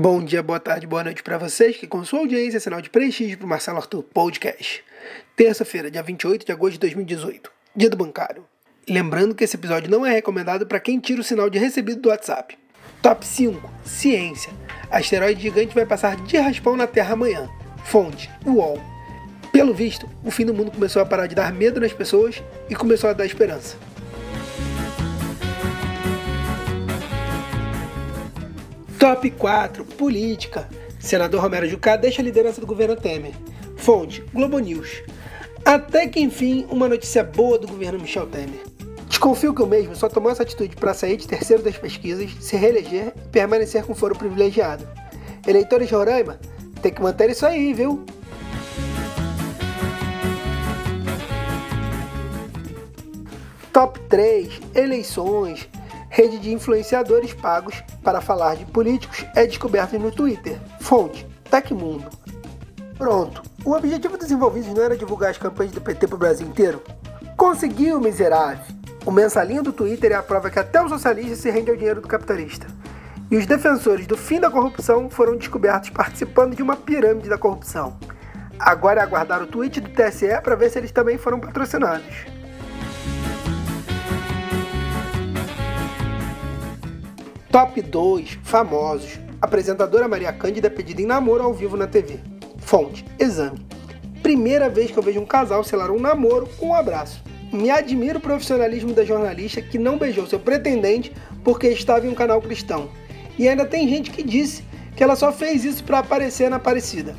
[0.00, 2.88] Bom dia, boa tarde, boa noite para vocês que com sua audiência é sinal de
[2.88, 4.84] prestígio para o Marcelo Arthur Podcast.
[5.34, 8.44] Terça-feira, dia 28 de agosto de 2018, dia do bancário.
[8.88, 12.10] Lembrando que esse episódio não é recomendado para quem tira o sinal de recebido do
[12.10, 12.56] WhatsApp.
[13.02, 13.68] Top 5.
[13.84, 14.52] Ciência.
[14.88, 17.50] Asteroide gigante vai passar de raspão na Terra amanhã.
[17.84, 18.30] Fonte.
[18.46, 18.80] UOL.
[19.50, 22.40] Pelo visto, o fim do mundo começou a parar de dar medo nas pessoas
[22.70, 23.76] e começou a dar esperança.
[28.98, 30.68] Top 4 Política.
[30.98, 33.32] Senador Romero Jucá deixa a liderança do governo Temer.
[33.76, 35.04] Fonte: Globo News.
[35.64, 38.60] Até que enfim, uma notícia boa do governo Michel Temer.
[39.08, 42.56] Desconfio que o mesmo só tomou essa atitude para sair de terceiro das pesquisas, se
[42.56, 44.84] reeleger e permanecer com foro privilegiado.
[45.46, 46.40] Eleitores de Roraima,
[46.82, 48.04] tem que manter isso aí, viu?
[53.72, 55.68] Top 3 Eleições.
[56.10, 60.58] Rede de influenciadores pagos para falar de políticos é descoberta no Twitter.
[60.80, 62.08] Fonte: Tecmundo.
[62.96, 63.42] Pronto.
[63.64, 66.82] O objetivo dos envolvidos não era divulgar as campanhas do PT para o Brasil inteiro?
[67.36, 68.64] Conseguiu, miserável!
[69.04, 72.00] O mensalinho do Twitter é a prova que até o socialista se rende ao dinheiro
[72.00, 72.66] do capitalista.
[73.30, 77.98] E os defensores do fim da corrupção foram descobertos participando de uma pirâmide da corrupção.
[78.58, 82.26] Agora é aguardar o tweet do TSE para ver se eles também foram patrocinados.
[87.50, 89.18] Top 2 Famosos.
[89.40, 92.20] Apresentadora Maria Cândida pedida em namoro ao vivo na TV.
[92.58, 93.66] Fonte: Exame.
[94.22, 97.22] Primeira vez que eu vejo um casal selar um namoro com um abraço.
[97.50, 101.10] Me admira o profissionalismo da jornalista que não beijou seu pretendente
[101.42, 102.90] porque estava em um canal cristão.
[103.38, 104.62] E ainda tem gente que disse
[104.94, 107.16] que ela só fez isso para aparecer na Aparecida.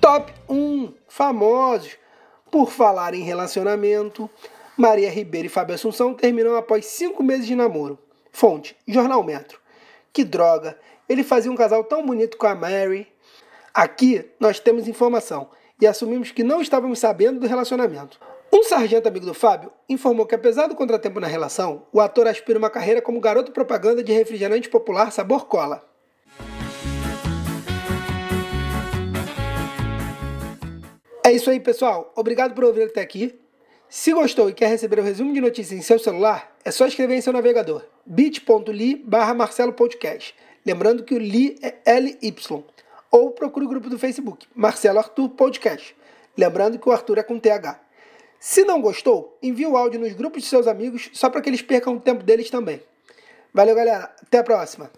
[0.00, 1.96] Top 1 Famosos.
[2.50, 4.30] Por falar em relacionamento,
[4.78, 7.98] Maria Ribeiro e Fábio Assunção terminam após cinco meses de namoro.
[8.30, 9.58] Fonte: Jornal Metro.
[10.12, 10.78] Que droga!
[11.08, 13.08] Ele fazia um casal tão bonito com a Mary.
[13.74, 15.50] Aqui nós temos informação
[15.80, 18.20] e assumimos que não estávamos sabendo do relacionamento.
[18.52, 22.56] Um sargento amigo do Fábio informou que, apesar do contratempo na relação, o ator aspira
[22.56, 25.82] uma carreira como garoto propaganda de refrigerante popular sabor cola.
[31.24, 32.12] É isso aí, pessoal.
[32.14, 33.38] Obrigado por ouvir até aqui.
[33.90, 37.14] Se gostou e quer receber o resumo de notícias em seu celular, é só escrever
[37.14, 40.34] em seu navegador bit.ly barra Marcelo Podcast.
[40.64, 42.36] Lembrando que o Li é LY.
[43.10, 45.96] Ou procure o grupo do Facebook, Marcelo Arthur Podcast.
[46.36, 47.80] Lembrando que o Arthur é com TH.
[48.38, 51.62] Se não gostou, envie o áudio nos grupos de seus amigos só para que eles
[51.62, 52.82] percam o tempo deles também.
[53.54, 54.14] Valeu, galera.
[54.22, 54.90] Até a próxima.